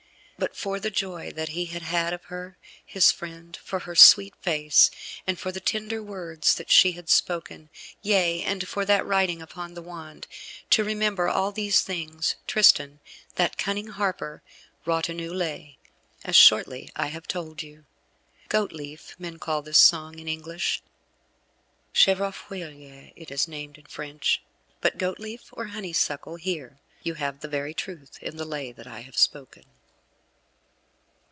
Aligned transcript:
But 0.37 0.57
for 0.57 0.79
the 0.79 0.89
joy 0.89 1.29
that 1.33 1.49
he 1.49 1.65
had 1.65 1.83
had 1.83 2.13
of 2.13 2.23
her, 2.25 2.57
his 2.83 3.11
friend, 3.11 3.55
for 3.63 3.77
her 3.81 3.93
sweet 3.95 4.33
face, 4.41 4.89
and 5.27 5.37
for 5.39 5.51
the 5.51 5.59
tender 5.59 6.01
words 6.01 6.55
that 6.55 6.71
she 6.71 6.93
had 6.93 7.09
spoken, 7.09 7.69
yea, 8.01 8.41
and 8.41 8.67
for 8.67 8.83
that 8.85 9.05
writing 9.05 9.39
upon 9.39 9.75
the 9.75 9.83
wand, 9.83 10.25
to 10.71 10.83
remember 10.83 11.27
all 11.29 11.51
these 11.51 11.83
things, 11.83 12.37
Tristan, 12.47 12.99
that 13.35 13.59
cunning 13.59 13.89
harper, 13.89 14.41
wrought 14.83 15.09
a 15.09 15.13
new 15.13 15.31
Lay, 15.31 15.77
as 16.25 16.35
shortly 16.35 16.89
I 16.95 17.09
have 17.09 17.27
told 17.27 17.61
you. 17.61 17.85
Goatleaf, 18.49 19.13
men 19.19 19.37
call 19.37 19.61
this 19.61 19.77
song 19.77 20.17
in 20.17 20.27
English. 20.27 20.81
Chèvrefeuille 21.93 23.13
it 23.15 23.29
is 23.29 23.47
named 23.47 23.77
in 23.77 23.85
French; 23.85 24.41
but 24.81 24.97
Goatleaf 24.97 25.49
or 25.51 25.65
Honeysuckle, 25.65 26.37
here 26.37 26.79
you 27.03 27.13
have 27.13 27.41
the 27.41 27.47
very 27.47 27.75
truth 27.75 28.17
in 28.23 28.37
the 28.37 28.45
Lay 28.45 28.71
that 28.71 28.87
I 28.87 29.01
have 29.01 29.15
spoken. 29.15 29.65